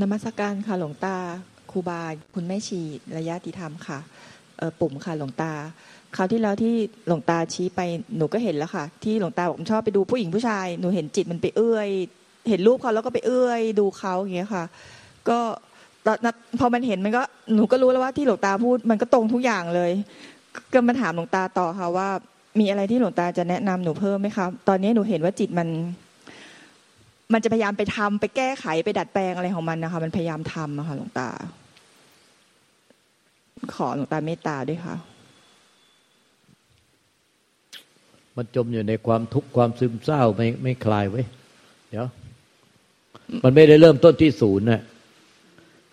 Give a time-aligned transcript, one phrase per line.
[0.00, 1.16] นมัสการค่ะหลวงตา
[1.70, 2.02] ครูบา
[2.34, 2.80] คุณแม่ชี
[3.16, 3.98] ระยะติธรรมค่ะ
[4.80, 5.52] ปุ่มค่ะหลวงตา
[6.16, 6.74] คราวที่แล้วที่
[7.06, 7.80] หลวงตาชี้ไป
[8.16, 11.88] หนูก็เห็นแล้วค่ะ ที่หลวงตาบอกชอบไปดูผู้หญิงผู้ชายหนูเห็นจิตมันไปเอื้อย
[12.48, 14.64] เห็นรูปเขาแล้วก็ไปเอื้อยดูเขาอย่างเงี้ยค่ะ
[15.28, 15.38] ก็
[16.06, 16.26] ตอน
[16.58, 17.22] พอมันเห็นมันก็
[17.54, 19.92] หนูก็รู้แล้วว่าที่หลวงตาพูดมันก็ตรงทุกอย่างเลย
[20.72, 22.08] ก็มาถามหลวงตาต่อค่ะว่า
[22.60, 25.68] มีอะไรที่หลวงตาจะแนะนำหนูเพิ่มไหมคะตอนนี้หนูเห็นว่าจิตมัน
[27.32, 31.28] มันจะพยายามไปทำไปแก้ไขไปดัดแปลงอะไรของมันนะคะ มันพยายามทำอะค่ะหลวงตา
[33.74, 34.94] ขอหลวงตาเมตตาด้วยค่ะ
[38.36, 41.22] มันจมอยู่ในความทุกข์ความซึมเศร้าไม่ไม่คลายไว้
[41.88, 42.06] เดี๋ยว
[43.44, 44.82] มันไม่ได้เริ่มต้นที่ศูนย์นะ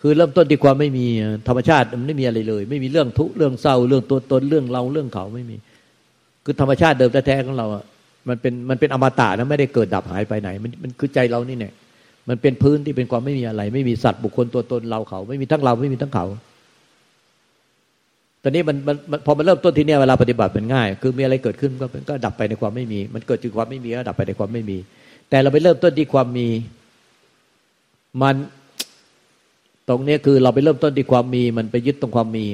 [0.00, 1.06] คือเริ่มต้นที่ความไม่มี
[1.48, 5.56] ธรรมชาติมันไม่มีอะไรเลย ไม่มีเรื่องทุกข์เรื่องเศร้า เรื่องตัวตนเรื่องเราเรื่องเขาไม่มี
[6.44, 7.84] คือธรรมชาติเดิมแท้ๆของเราอะ
[8.28, 11.72] มันเป็นมันเป็นอมตะนะไม่ได้เกิดดับหายไปไหน มันมันคือใจเรานี่เนี่ย
[12.28, 16.26] มันเป็นพื้นที่เป็นความไม่มีอะไร ไม่มีสัตว์บุคคลตัวตนเราเขา ไม่มีทั้งเราไม่มีทั้งเขา
[18.42, 18.76] ตอนนี้มัน
[19.10, 24.78] มันพอมันเริ่มต้นที่เนี่ยเวลาปฏิบัติเป็นง่าย คือมีอะไรเกิดขึ้นก็ก็ดับไปในความไม่มี มันเกิดจากความไม่มีก็ดับไปในความไม่มี
[25.30, 26.48] แต่เราไปเริ่มต้นที่ความมี
[28.22, 28.36] มัน
[29.88, 32.44] ตรงนี้คือเราไปเริ่มต้นที่ความมี มันไปยึดตรงความมี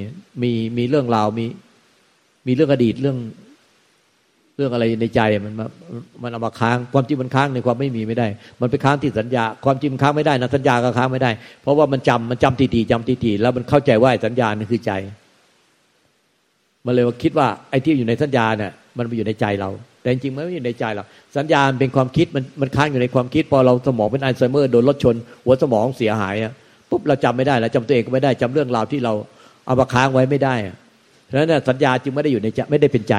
[0.41, 1.45] มีมีเรื่องราวมี
[2.47, 3.17] มีเรื่องอดีตเรื่อง
[4.57, 5.53] เรื่องอะไรในใจมัน
[6.23, 8.27] มันเอามาค้างความจริงมันค้างในความไม่มีไม่ได้
[8.61, 14.91] มันไปค้างที่สัญญา ความจริงค้างไม่ได้นะสัญญาก็ค้างไม่ได้ เพราะว่ามันจำมันจำทีทีจำทีทีแล้วมันเข้าใจว่าสัญญานี่คือใจ
[16.85, 19.69] มันเลยว่าคิดว่าไอ้ที่อยู่ในสัญญาเนี่ยมันไปอยู่ในใจเรา
[20.01, 21.03] แต่จริงมันไม่อยู่ในใจเรา
[21.37, 26.53] สัญญาเป็นความคิดมันมันค้างอยู่ในความคิด พอเราสมองเป็นอัลไซเมอร์โดนรถชน หัวสมองเสียหายอะ
[26.89, 29.13] ปุ๊บเราจำไม่ได้แล้วจำตัวเองก็ไม่ได้จำเรื่องราวที่เรา
[29.65, 30.55] เอามาค้างไว้ไม่ได้
[31.25, 33.15] เพราะฉะนั้นสัญญาจึงไม่ได้อยู่ในใจไม่ได้เป็นใจ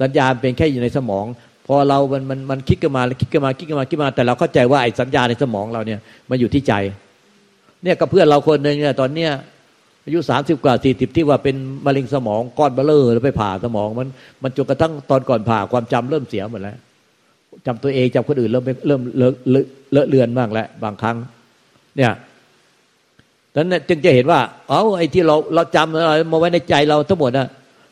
[0.00, 1.26] สัญญาเป็นแค่อยู่ในสมอง
[1.66, 6.00] พอเรา มัน มัน มันคิดกันมาคิดกันมา คิดกันมา คิดมา แต่เราเข้าใจว่าไอ้สัญญาในสมองเราเนี่ย
[6.30, 6.74] มันอยู่ที่ใจ
[7.82, 9.30] เนี่ยกับเพื่อนเราคนหนึ่งเนี่ย ตอนเนี้ย
[10.04, 11.56] อายุสามสิบกว่าสี่สิบที่ว่าเป็น
[11.86, 14.08] มะเร็งสมองก้อนเบ้อเร่อแล้วไปผ่าสมอง มัน
[14.42, 16.76] มันจนกระทั่งตอนก่อนผ่าความจำเริ่มเสียหมดแล้ว
[17.66, 19.32] จำตัวเองจำคนอื่นเริ่มเริ่มเลอะ
[19.92, 21.16] เลอะเลือนบ้างแล้วบางครั้ง
[21.96, 22.12] เนี่ย
[23.54, 27.48] ดังนั้นจึงจะเห็นว่า เอ้าไอ้ที่เราเราจำอะไรมาไว้ในใจเราทั้งหมดนะ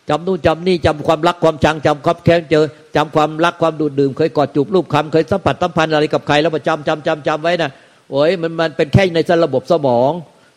[0.09, 2.65] จำนู่นจำนี่จำความรักความชังจำความแค้นเจอ
[2.97, 7.71] จำความรักความดูดดื่ม เคยกอดจูบรูปคำเคยสัมผัสสัมพันธ์อะไรกับใครแล้วมาจำจำจำจำไว้นะ
[8.11, 10.11] โอ้ยมันมันเป็นแค่ในระบบสมอง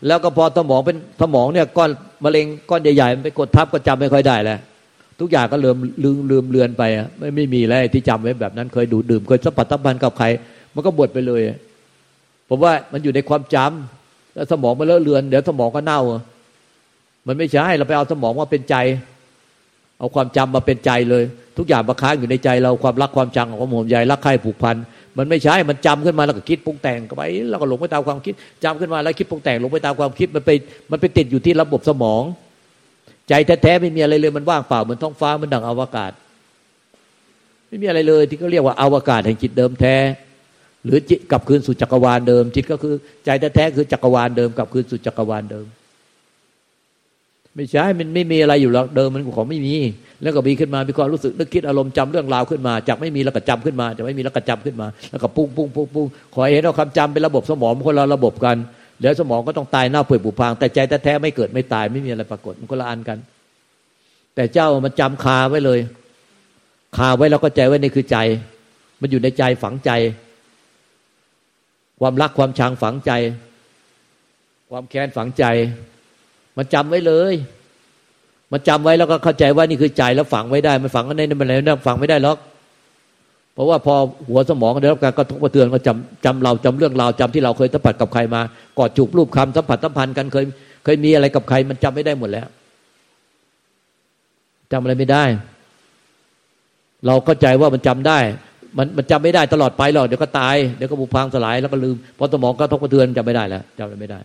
[0.07, 1.89] แล้วก็พอสมองเป็นสมองเนี่ยก้อน
[2.23, 4.59] มะเร็งก้อนใหญ่ๆมันไปกดทับก็จำไม่ค่อยได้แล้ว
[5.19, 6.83] ทุกอย่างก็ลืมลืมลืมเลือนไป
[7.19, 10.25] ไม่ไม่มีแล้วที่จำไว้แบบนั้นเคยดูดดื่มเคยสัมผัสสัมพันธ์กับใคร
[10.73, 11.41] มันก็บวดไปเลย
[12.49, 16.01] ผมว่ามันอยู่ในความจำแล้วสมองมันเลอะเลือน เดี๋ยวสมองก็เน่า
[17.27, 18.75] มันไม่ใช่เราไปเอาสมองมาเป็นใจ
[19.99, 21.23] เอาความจำมาเป็นใจเลย
[21.57, 24.75] ทุกอย่างมาค้างอยู่ในใจเราความรักความจังความห่วงใยรักใคร่ผูกพัน
[25.17, 30.51] มันไม่ใช่ มันจำขึ้นมาแล้วก็คิดปรุงแต่งไป แล้วก็หลงไปตามความคิดจำขึ้นมาแล้วคิดปรุงแต่งหลงไปตามความคิดมันไป
[30.91, 32.23] มันไปติดอยู่ที่ระบบสมอง
[33.29, 36.11] ใจแท้ๆไม่มีอะไรเลยมันว่างเปล่าเหมือนท้องฟ้ามันดังอวกาศ
[37.67, 39.95] ไม่มีอะไรเลยที่เขาเรียกว่าอวกาศแห่งจิตเดิมแท้
[40.83, 42.93] หรือจิตกลับคืนสู่จักรวาลเดิม จิตก็คือ
[43.25, 45.65] ใจแท้ๆคือจักรวาลเดิมกลับคืนสู่จักรวาลเดิม
[47.55, 49.75] ไม่ใช่มันไม่มีอะไรอยู่แล้วเดิมมันของไม่มี
[50.21, 58.57] แล้วก็มีขึ้นมามีความรู้สึกนึกคิดอารมณ์จำเรื่องราวขึ้นมา จากไม่มีแล้วก็จำขึ้นมาจะไม่มีแล้วก็จำขึ้นมา แล้วก็ปุ้งปุ้งปุ้งปุ้งขอเห็นเอาความจำเป็นระบบสมองคนละระบบกัน
[58.99, 63.17] เดี๋ยวสมองก็ต้องตายเน่าเปื่อยผุพัง แต่ใจแท้ๆไม่เกิดไม่ตายไม่มีอะไรปรากฏมันก็ละอันกัน
[64.35, 65.79] แต่เจ้ามันจำคาไว้เลย
[66.97, 68.17] คาไว้แล้วก็ใจไว้นี่คือใจ
[69.01, 69.91] มันอยู่ในใจฝังใจ
[71.99, 73.11] ความรักความชังฝังใจ
[74.69, 75.45] ความแค้นฝังใจ
[76.57, 77.33] มันจำไว้เลย
[78.51, 82.37] มันจำไว้แล้วก็เข้าใจว่านี่คือใจแล้วฝังไว้ได้ มันฝังกันในนั้นมันอะไรนั่ฝังไม่ได้หรอก
[83.53, 83.95] เพราะว่าพอ
[84.29, 88.41] หัวสมองได้รับการกระทบกระเทือนก็จำจำเราจำเรื่องราวจำที่เราเคยสัมผัสกับใครมา
[88.77, 90.45] กอดจูบรูปคำสัมผัสสัมพันธ์กันเคย
[90.83, 92.47] เคยมีอะไรกับใคร มันจำไม่ได้หมดแล้ว
[94.71, 95.23] จำอะไรไม่ได้
[97.05, 98.19] เราเข้าใจว่ามันจำได้
[98.77, 104.19] มันมันจำไม่ได้ตลอดไปหรอกเดี๋ยวก็ตายเดี๋ยวก็บุพังสลายแล้วก็ลืมพอสมองกระทบกระเทือนจำไม่ได้แล้วจำอะไรไม่ได้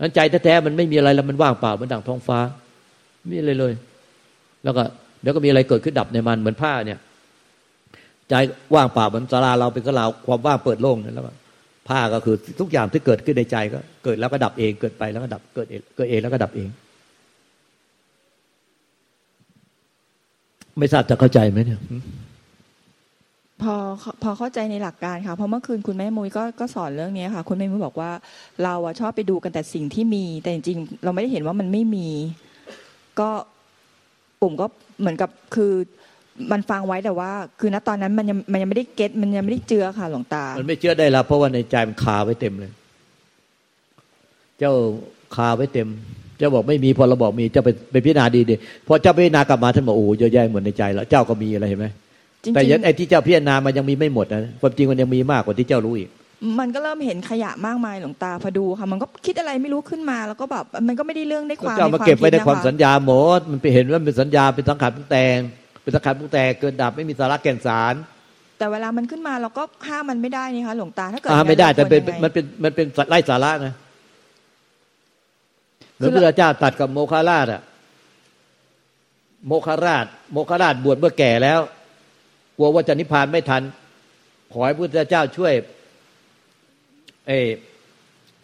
[0.00, 2.38] นั้นใจแท้ๆมันไม่มีอะไรแล้วมันว่างเปล่ามันดังท้องฟ้า
[3.18, 3.72] ไม่มีอะไรเลย
[4.64, 4.82] แล้วก็
[5.22, 6.98] เดี๋ยวก็มีอะไรเกิดขึ้นดับในมันเหมือนผ้าเนี่ย
[8.28, 8.34] ใจ
[8.74, 11.24] ว่างเปล่าเหมือนสาราเราเป็นกระลาความว่างเปิดโล่งนั่นแล้ว
[11.88, 16.68] ผ้าก็คือทุกอย่างที่เกิดขึ้นในใจก็ เกิดแล้วก็ดับเองเกิดไปแล้วก็ดับเกิดเองเกิดเองแล้วก็ดับเอง
[20.78, 21.80] ไม่ทราบจะเข้าใจไหมเนี่ย
[23.64, 23.76] พอ
[24.22, 28.10] พอเข้าใจในหลักการค่ะเพราะเมื่อคืนคุณแม่มุ้ยก็ก็สอนเรื่องนี้ค่ะ คุณแม่มุ้ยบอกว่า
[28.64, 32.08] เราอะชอบไปดูกันแต่สิ่งที่มี แต่จริงๆเราไม่ได้เห็นว่ามันไม่มี
[33.20, 33.28] ก็
[34.40, 34.66] ปุ่มก็
[35.00, 35.72] เหมือนกับคือ
[36.52, 37.30] มันฟังไว้แต่ว่า
[37.60, 42.72] คือณตอนนั้นมันยังมันยังไม่ได้เก็ตมันยังไม่ได้เจือค่ะหลวงตา มันไม่เชื่อได้ล้วเพราะว่าในใจมันคาไว้เต็มเลย
[44.58, 44.72] เจ้า
[45.36, 45.88] คาไว้เต็ม
[46.38, 48.54] เจ้าบอกไม่มีพอเราบอกมีเจ้าไปไปพิจารณาดีดี
[48.86, 51.86] พอเจ้าพิจารณากลับมาท่านบอกโอ้เยอะแยะหมดในใจแล้วเจ้าก็มีอะไรเห็นไหม
[52.44, 56.10] จริงแต่ยันๆไอ้ที่เจ้าพิจารณามันยังมีไม่หมดนะความจริงมันยังมีมากกว่าที่เจ้ารู้อีก
[56.58, 65.38] มันก็เริ่มเห็นขยะมากมายหลวงตาพอดูค่ะ มันก็คิดอะไรไม่รู้ขึ้นมาแล้วก็แบบมันก็ไม่ได้เรื่องได้ความเจ้ามาในเก็บไว้ในดะะความสัญญาหมดมันไปเห็นว่าเป็นสัญญาเป็นสังขารปรุงแต่ง
[65.82, 67.94] เป็นสังขารปรุงแต่งเกินดับไม่มีสาระแก่นสาร
[68.58, 73.74] แต่เวลามันขึ้นมาเราก็ห้ามมันไม่ได้นี่คะหลวงตาถ้าเกิดอ่าไม่ได้งั้แต่ราเป็นควรยังไงมันเป็นมันเป็นไร้สาระนะ
[75.94, 77.62] เหมือนคือพระเจ้าตัดกับโมคาราชอะ
[79.46, 81.60] โมคาราช โมคาราชบวชเมื่อแก่แล้ว
[82.56, 83.62] กลัวว่าจะนิพพานไม่ทัน
[84.52, 85.52] ขอให้พระเจ้าช่วย
[87.26, 87.32] เอ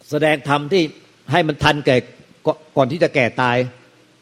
[0.09, 0.83] แสดงธรรมที่
[1.31, 1.95] ให้มันทันแก่
[2.45, 3.57] ก่อนก่อนที่จะแก่ตาย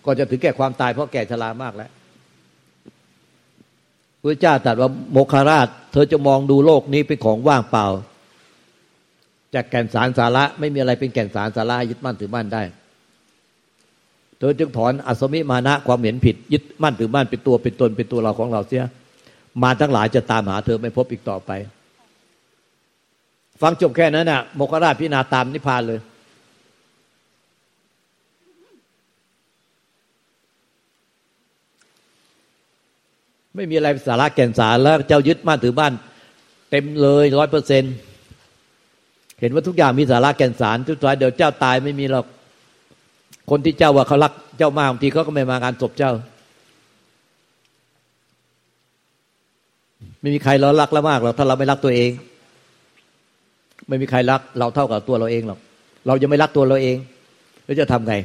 [0.05, 1.91] ก่อนจะถึงแก่ความตายเพราะแก่ชรามากแล้ว
[4.21, 7.87] พระเจ้าตรัสว่าโมคาราช เธอจะมองดูโลกนี้เป็นของว่างเปล่า
[9.53, 12.63] จากแก่นสารสาระไม่มีอะไรเป็นแก่นสารสาระยึดมั่นถือมั่นได้
[14.39, 18.83] เธอจึงถอนอัศมิมานะความเห็นผิด ยึดมั่นถือมั่นเป็นตัวเป็นตนเป็นตัวเราของเราเสีย
[19.63, 21.51] มาทั้งหลายจะตามหาเธอไม่พบอีกต่อไป
[23.61, 25.99] ฟังจบแค่นั้นน่ะโมคราชพิจารณาตามนิพพานเลย
[33.55, 35.93] ไม่มีอะไรสาระแก่นสารแล้วเจ้ายึดมั่นถือบ้าน
[36.69, 37.83] เต็มเลยร้อยเปอร์เซ็น
[39.39, 42.25] เห็นว่าทุกอย่างมีสาระแก่นสารทุกท้ายเดี๋ยวเจ้าตายไม่มีหรอก
[43.49, 46.11] คนที่เจ้าว่าเขารักเจ้ามากบางทีเขาก็ไม่มางานศพเจ้า
[50.21, 52.11] ไม่มีใครเรารักแล้วมากหรอกถ้าเราไม่รักตัวเอง
[53.87, 55.59] ไม่มีใครรัก เราเท่ากับตัวเราเองหรอก
[56.07, 56.97] เรายังไม่รักตัวเราเอง
[57.65, 58.15] แล้วจะทำไง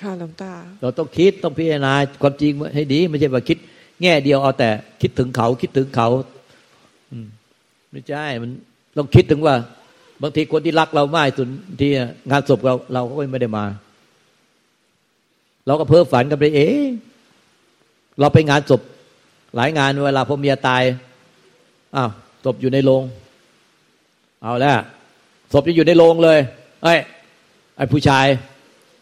[0.00, 1.92] ค่ะหลวงตา เราต้องคิดต้องพิจารณา
[2.22, 3.58] ความจริงให้ดี ไม่ใช่ว่าคิด
[4.02, 4.70] แง่เดียวเอาแต่
[5.02, 6.08] คิดถึงเขา คิดถึงเขา
[7.12, 7.26] อืม
[7.92, 8.50] ไม่ใช่มัน
[8.98, 9.54] ต้องคิดถึงว่า
[10.22, 11.48] บางทีคนที่รักเรามากสุด
[11.80, 11.90] ที่
[12.30, 13.64] งานศพเรา เราก็ไม่ได้มา
[15.66, 16.88] เราก็เพ้อฝันกันไปเอง
[18.20, 18.80] เราไปงานศพ
[19.56, 20.82] หลายงานเวลาพ่อเมียตาย
[21.96, 22.10] อ้าว
[22.44, 23.02] ศพอยู่ในโรง
[24.42, 24.76] เอาแล้ว
[25.52, 26.38] ศพจะอยู่ในโรงเลย
[26.82, 26.94] ไอ้
[27.76, 28.26] ไอ้ผู้ชาย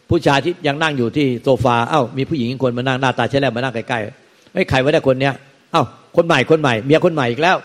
[0.09, 5.33] ผู้ชายที่ยังนั่งอยู่ที่โซฟาเอ้ามีผู้หญิงคนมานั่งหน้าตาใช่แล้วมานั่งใกล้ๆไอ้ใครไว้ได้คนเนี้ย
[5.71, 5.83] เอ้า
[6.15, 7.57] คนใหม่คนใหม่ เมียคนใหม่อีกแล้ว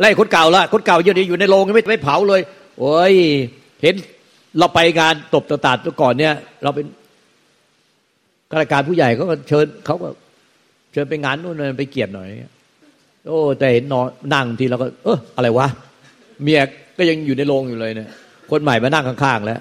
[0.00, 2.40] ไล่คนเก่าละคนเก่าอยู่ในอยู่ในโรงไม่ไม่เผาเลย
[2.78, 3.14] โอ้ย
[3.82, 3.94] เห็น
[4.58, 6.86] เราไปงานตบตะตาดก่อนเนี่ย เราเป็น
[8.50, 10.08] ข้าราชการผู้ใหญ่เขาก็เชิญเขาก็
[10.92, 12.28] เชิญไปงานนู่นนไปเกียรติหน่อย
[13.26, 15.66] โอ้ แต่เห็นนอนนั่งทีเราก็ เอออะไรวะ
[16.42, 16.60] เมีย
[16.98, 18.08] ก็ยังอยู่ในโรงอยู่เลยเนี่ย
[18.50, 19.60] คนใหม่มานั่งข้างๆแล้ว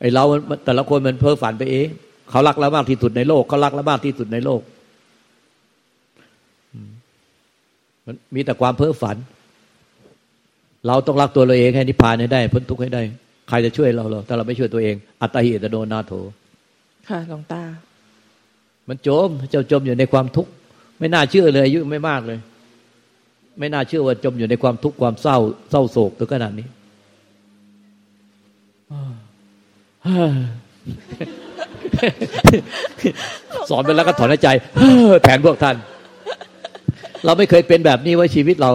[0.00, 0.24] ไอ้เรา
[0.64, 1.88] แต่ละคนมันเพ้อฝันไปเอง
[2.30, 4.60] เขารักเรามากที่สุดในโลกเขารักเรามากที่สุดในโลก
[8.06, 9.16] มันมีแต่ความเพ้อฝัน
[10.86, 13.02] เราต้องรักตัวเราเองให้นิพพานให้ได้ พ้นทุกข์ให้ได้
[13.48, 16.12] ใครจะช่วยเราหรอถ้าเราไม่ช่วยตัวเอง อัตหิอัตโนนาโถ
[17.08, 17.62] ค่ะหลวงตา
[18.88, 20.50] มันจมเจ้าจมอยู่ในความทุกข์
[20.98, 22.38] ไม่น่าเชื่อเลยอายุไม่มากเลย
[23.58, 25.36] ไม่น่าเชื่อว่าจมอยู่ในความทุกข์ความเศร้า
[25.70, 26.66] เศร้าโศกถึงขนาดนี้
[33.68, 34.48] สอนไปแล้วก็ถอนหายใจ
[35.24, 35.76] แทนพวกท่าน
[37.24, 38.70] เราไม่เคยเป็นแบบนี้ไว้ชีวิตเรา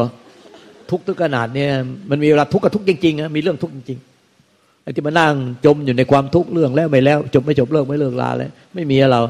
[0.92, 1.72] ทุกข์ถึงขนาดเนี้ย
[2.10, 5.34] มันมีเวลาทุกข์กับทุกข์จริงๆนะมีเรื่องทุกข์จริงๆไอ้ที่มานั่ง
[5.66, 9.22] จมอยู่ในความทุกข์เรื่องแล้วไม่แล้ว จบไม่จบเลิกไม่เลิกลาเลยไม่มีเรา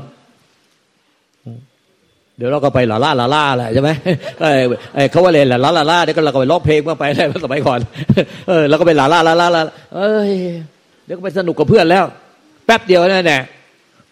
[2.38, 3.90] เดี๋ยวเราก็ไปหลาล่าหลาล่าแหละใช่ไหม
[4.42, 4.50] ไอ้
[4.96, 7.80] ไอ้เขาว่าเล่นหลาล่าหลาล่าเดี๋ยวก็เราก็ไปร้องเพลงบ้าไปอะไรสมัยก่อน
[8.48, 9.62] เออเราก็ไปหลาล่าหลาล่าหลา
[9.96, 10.34] เอ้ย
[11.06, 12.04] เดี๋ยวก็ไปสนุกกับเพื่อนแล้ว
[12.66, 13.42] แป๊บเดียวนั่นแหละ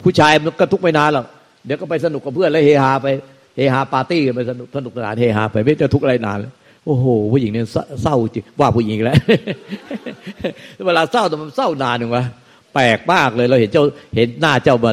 [0.03, 1.25] ผู้ชายมันก็ทุกไม่นานหรอก
[1.65, 3.07] เดี๋ยวก็ไปสนุกกับเพื่อนแล้วเฮฮาไป
[3.55, 6.37] เฮฮาปาร์ตี้กันไปสนุกสนุกสนานเฮฮาไปไม่จะทุกอะไรนาน
[6.85, 7.65] โอ้โหผู้หญิงเนี่ย
[8.03, 9.17] เศร้าจริงว่าผู้หญิงแล้ว
[10.87, 12.25] เวลาเศร้าแต่มันเศร้านานหนึ่งวะ
[12.73, 13.83] แปลกมากเลยเราเห็นเจ้า
[14.15, 14.91] เห็นหน้าเจ้ามา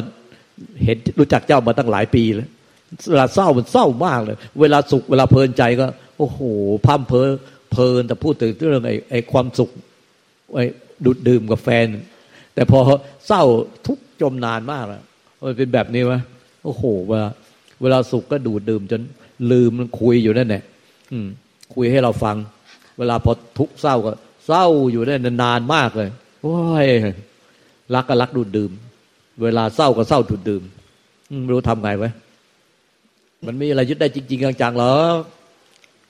[0.85, 2.49] เห็นรู้จักเจ้ามาตั้งหลายปีแล้ว
[3.09, 5.85] เวลาเศร้ามันเศร้ามากเลย เวลาสุขเวลาเพลินใจก็
[6.17, 6.39] โอ้โห
[6.85, 7.23] พัมเพลิ
[7.71, 9.69] เพลินแต่พูดถึงเรื่องไอ้ไอ้ความสุข
[10.55, 10.65] ไอ้
[11.05, 11.85] ดูดดื่มกับแฟน
[12.55, 12.79] แต่พอ
[13.27, 13.43] เศร้า
[13.87, 15.03] ทุกจมนานมากแล้ว
[15.43, 16.19] มันเป็นแบบนี้วะ
[16.63, 17.29] โอ้โหเวลา
[17.81, 19.01] เวลาสุขก็ดูดดื่มจน
[19.51, 20.63] ลืมมันคุยอยู่นั่นแหละ
[21.11, 21.27] อืม
[21.75, 22.35] คุยให้เราฟัง
[22.97, 24.11] เวลาพอทุกเศร้าก็
[24.47, 26.09] เศร้าอยู่ได้นานมากเลย
[26.41, 26.87] โอ้ย
[27.93, 28.71] รักก็รักดูดดื่ม
[29.43, 30.63] เวลาเศร้าก็เศร้าดูดดื่ม
[31.41, 32.09] ไม่รู้ทำไงไว้
[33.47, 34.93] มันมีอะไรยึดได้จริง ๆจังๆหรอ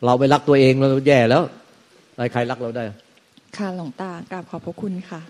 [0.06, 1.44] เราไม่รักตัวเองเราแย่แล้ว
[2.16, 2.84] ใครใครรักเราได้
[3.58, 5.22] ค่ะหลวงตากราบขอบพระคุณค่ะ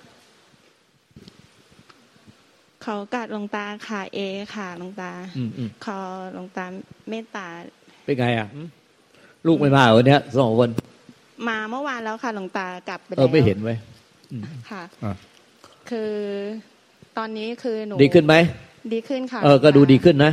[2.84, 4.20] เขากัดหลวงตาค่ะเอ
[4.56, 6.00] ค่ะหลวงตาอืมอืมขอ
[6.34, 6.66] หลวงตา
[7.10, 7.48] เมตตา
[8.06, 8.48] เป็นไงอะ
[9.48, 10.70] ลูกไม่มาวันเนี้ยสองคน
[11.48, 13.78] มาเมื่อวานแล้วค่ะหลวงตากลับไปเอแล้อวไม่เห็นไว้ย
[14.70, 15.14] ค่ะอะ
[15.90, 16.12] คือ
[17.18, 18.36] ตอนนี้คือหนูดีขึ้นไหม
[18.94, 20.32] ดีขึ้นค่ะ เออก็ดูดีขึ้นนะ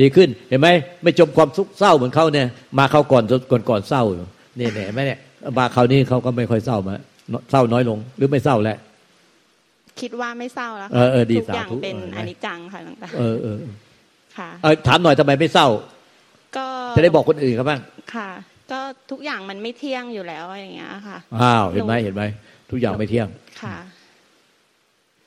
[0.00, 0.68] ดีขึ้นเห็นไหม
[1.02, 2.46] ไม่จมความทุกข์เศร้าเหมือนเขาเนี่ย
[2.78, 4.26] มาเขาก่อนก่อนก่อนเศร้าอยู่
[4.58, 5.18] นี่เนี่ยเห็นไหมเนี่ย
[5.58, 6.94] มาคราวนี้เขาก็ไม่ค่อยเศร้ามา
[7.50, 8.78] เศร้าน้อยลง หรือไม่เศร้าแล้ว
[10.00, 13.58] คิดว่าไม่เศร้าแล้วเออเออดีทุกอย่างสาธุเป็นเออนะอนิจจังค่ะหลวงตาเออเออ
[14.38, 15.68] ค่ะเออถามหน่อยทำไมไม่เศร้า
[16.56, 17.80] ก็จะได้บอกคนอื่นเขาบ้าง
[18.14, 18.28] ค่ะ
[18.70, 22.22] ก็ทุกอย่างมันไม่เที่ยงอยู่แล้วอย่างเงี้ยค่ะอ้าวเห็นไหมเห็นไหม
[22.70, 23.28] ทุกอย่างไม่เที่ยง
[23.62, 23.76] ค่ะ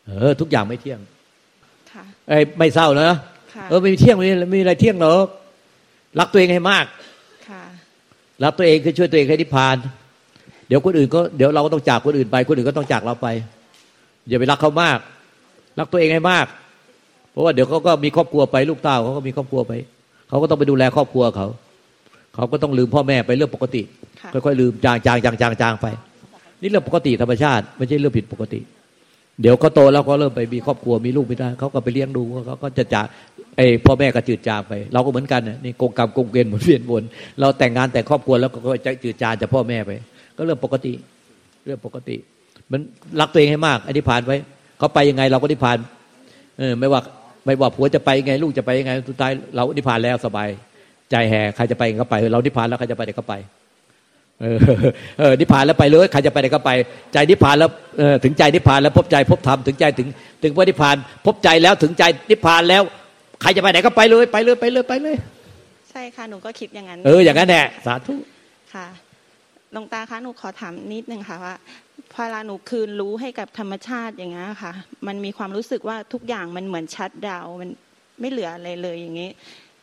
[0.05, 0.99] เออ ทุกอย่างไม่เที่ยง
[1.91, 3.17] ค่ะไอ้ยไม่เศร้านะค่ะ
[3.69, 5.27] เออไม่มีเที่ยงไม่มีไม่มีอะไรเที่ยงหรอก
[6.19, 6.85] รักตัวเองให้มาก
[7.49, 7.63] ค่ะ
[8.43, 9.75] รักตัวเองคือช่วยตัวเองให้นิพพาน
[10.67, 13.27] เดี๋ยวคนอื่นก็เดี๋ยวเราก็ต้องจากคนอื่นไป คนอื่นก็ต้องจากเราไป
[14.27, 14.99] อย่าไปรักเขามาก
[15.79, 16.45] รักตัวเองให้มาก
[17.31, 19.73] เพราะว่าเดี๋ยวเขาก็มีครอบครัวไปลูกเต้าเขาก็มีครอบครัวไป
[20.29, 21.47] เขาก็ต้องไปดูแลครอบครัวเขา
[22.35, 23.81] เขาก็ต้องลืมพ่อแม่ไปเรื่องปกติ
[24.21, 25.87] ค่ะค่อยๆลืมจางจางจางจางจางไป
[26.61, 28.59] นี่เรื่องปกติธรรมชาติ ไม่ใช่เรื่องผิดปกติ
[29.41, 33.05] เดี๋ยวเขาโตแล้วก็เริ่มไปมีครอบครัวมีลูกไม่ได้เขาก็ไปเลี้ยงดูเขาก็จะจาก
[33.57, 37.03] ไอพ่อแม่ก็จืดจางไป เราก็เหมือนกันน่ะนี่กงกรรมกงเกณฑ์หมุนเวียนวน
[37.39, 39.91] เราแต่งงานแต่งครอบครัวแล้วก็จะจืดจางจากพ่อแม่ไป
[40.35, 40.93] ก็เรื่องปกติ
[41.65, 42.15] เรื่องปกติ
[42.71, 42.81] มัน
[43.19, 44.37] รักตัวเองให้มากอธิพานไว้
[44.77, 45.77] เขาไปยังไงเราก็นิพาน
[46.59, 47.01] เออไม่ว่า
[47.45, 50.49] ไม่ว่าผัวจะไปยังไงลูกจะไปยังไงสุดท้ายเรานิพานแล้วสบาย
[51.11, 53.33] ใจแห่ใครจะไปก็ไป เรานิพานแล้วใครจะไปไหนก็ไป
[54.41, 54.57] เออ
[55.19, 56.71] เออนิพพานแล้วไปเลยใครจะไปไหนก็ไป
[57.13, 60.07] ใจนิพพานแล้วเออถึงใจนิพพานแล้วพบใจพบธรรมถึงใจถึง
[60.43, 62.83] ถึงพระนิพพาน พบใจแล้วถึงใจนิพพานแล้ว
[63.41, 65.15] ใครจะไปไหนก็ไปเลยไปเลยไปเลยไปเลย
[65.89, 68.13] ใช่ค่ะหนูก็คิดอย่างนั้น เอออย่างนั้นแหละสาธุ
[68.73, 68.87] ค่ะ
[69.73, 71.55] หลวงตาคะหนูขอถามนิดนึงค่ะว่า
[72.13, 74.73] พอเวลาหนูคืนรู้ให้กับธรรมชาติอย่างเงี้ยค่ะ
[75.07, 77.69] มันมีความรู้สึกว่าทุกอย่างมันเหมือนชัดดาวน์มัน
[78.19, 79.29] ไม่เหลืออะไรเลยอย่างนี้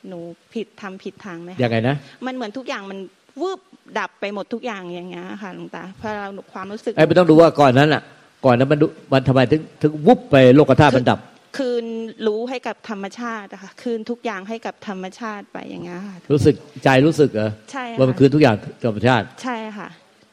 [0.09, 0.19] หนู
[0.55, 1.97] ผิดทำผิดทางไหมคะยังไงนะ
[2.27, 2.99] มันเหมือนทุกอย่างมัน
[3.43, 3.61] วืบ
[3.99, 8.03] ดับไปหมดทุกอย่างอย่างเงี้ยค่ะหลวงตาพอเราความรู้สึกไอ้ไม่ต้องดูว่าก่อนนั้นอะ
[8.45, 11.19] ก่อนนั้นมันดูมันทำไมถึงถึงวุบไปโลกธาตุมันดับ
[11.59, 11.85] คืน
[12.27, 19.89] รู้ให้กับธรรมชาติอะค่ะคืนทุกอย่างให้กับธรรมชาติไปอย่างเงี้ยค่ะรู้สึกใจรู้สึกเหรอใช่ค่ะว่ามันคือทุกอย่างธรรมชาติ ใช่ค่ะ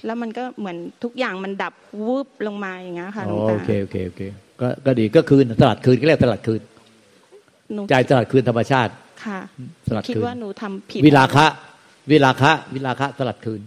[0.05, 1.73] แล้วมันก็เหมือนทุกอย่างมันดับ
[2.07, 4.21] วืบลงมาอย่างเงี้ยค่ะหลอ๋วองตาโอเคโอเคโอเค
[4.61, 6.61] ก็ก็ดีก็คืนตลาดคืนก็เรียกตลาดคืน
[7.73, 8.91] หนูใจตลาดคืนธรรมชาติ
[9.25, 9.39] ค่ะ
[9.89, 11.47] ตลาดคิดคืนว่าหนูทำผิดวิลาคะ
[12.09, 13.61] วิลาคะ วิลาคะตลาดคืน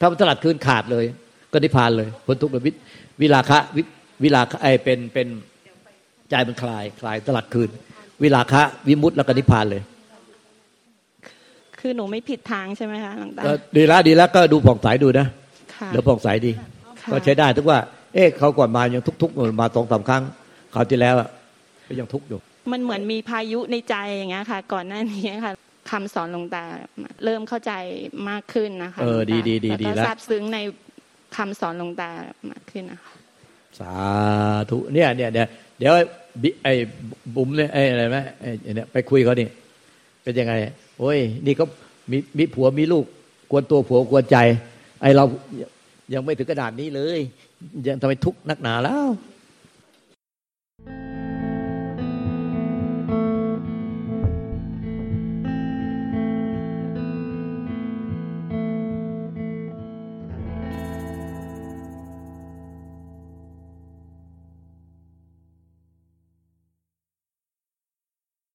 [0.00, 1.04] ถ้ามันตลาดคืนขาดเลย
[1.52, 2.72] ก็นิพพานเลยพ้นทุกข์เลยวิ
[3.20, 3.82] วิลาคะวิ
[4.22, 5.26] วิลาคะไอเป็นเป็น
[6.30, 7.68] ใจมันคลาย คลายตลาดคืน
[8.22, 9.82] วิลาคะวิมุตติแล้วก็นิพพานเลย
[11.80, 15.26] คือหนูไม่ผิดทางใช่ไหมคะหลวงตาก็ดีแล้วดีแล้วก็ดูผ่องใสดูนะ
[15.74, 16.52] ค่ะเดี๋ยวผ่องใสดี
[17.00, 17.78] ค่ะก็ใช้ได้ทุกว่า
[18.14, 20.22] เอ๊ะเขาก่อนมายังทุกๆมาสองสามครั้ง
[20.72, 21.28] เขาวที่แล้วอะ
[21.86, 22.38] ก็ยังทุกข์อยู่
[22.72, 25.52] มันเหมือนมีพายุในใจอย่างเงี้ยค่ะ ก่อนหน้านี้ค่ะ
[25.90, 26.64] คำสอนหลวงตา
[27.24, 27.72] เริ่มเข้าใจ
[28.30, 30.58] มากขึ้นนะคะเออหลวงตาดีดีดีดีแล้วแล้ก็วซาบซึ้งใน
[31.36, 32.10] คำสอนหลวงตา
[32.50, 33.12] มากขึ้นนะคะ
[33.78, 33.92] สา
[34.70, 35.46] ธุเนี่ยเนี่ยเนี่ย
[35.78, 35.92] เดี๋ยว
[36.42, 36.72] บิไอ้
[37.34, 39.48] บุ๋มเนี่ยไอ้อะไรไหมไอ้เนี่ยไปคุยเขานี่
[40.22, 40.54] เป็นยังไง
[40.98, 41.64] โอ้ยนี่ก็
[42.10, 43.04] มีมีผัวมีลูก
[43.50, 44.36] กวนตัวผัวกวนใจ
[45.02, 45.24] ไอ้เรา
[46.14, 47.18] ยังไม่ถึงขนาดนี้เลย
[47.86, 49.04] ยังทำไมทุกข์นักหนาแล้ว